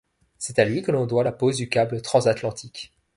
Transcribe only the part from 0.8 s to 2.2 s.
que l’on doit la pose du câble